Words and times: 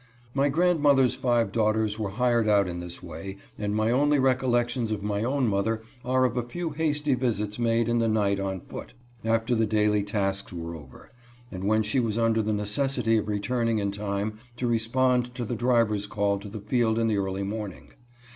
My 0.33 0.49
grandmother's 0.49 1.13
five 1.13 1.51
daughters 1.51 1.99
were 1.99 2.09
hired 2.09 2.47
out 2.49 2.67
in 2.67 2.79
this 2.79 3.03
way, 3.03 3.37
and 3.55 3.75
my 3.75 3.91
only 3.91 4.17
recollections 4.17 4.91
of 4.91 5.03
my 5.03 5.23
own 5.23 5.47
mother 5.47 5.83
are 6.03 6.25
of 6.25 6.35
a 6.35 6.41
few 6.41 6.71
hasty 6.71 7.13
visits 7.13 7.59
made 7.59 7.87
in 7.87 7.99
the 7.99 8.07
night 8.07 8.39
on 8.39 8.61
foot, 8.61 8.93
after 9.23 9.53
the 9.53 9.67
daily 9.67 10.01
tasks 10.01 10.51
were 10.51 10.73
over, 10.73 11.11
and 11.51 11.65
when 11.65 11.83
she 11.83 11.99
was 11.99 12.17
under 12.17 12.41
the 12.41 12.51
neces 12.51 12.99
sity 12.99 13.19
of 13.19 13.27
returning 13.27 13.77
in 13.77 13.91
time 13.91 14.39
to 14.57 14.65
respond 14.67 15.35
to 15.35 15.45
the 15.45 15.55
driver's 15.55 16.07
call 16.07 16.39
to 16.39 16.49
the 16.49 16.59
field 16.61 16.97
in 16.97 17.05
the 17.07 17.17
early 17.17 17.43
morning. 17.43 17.89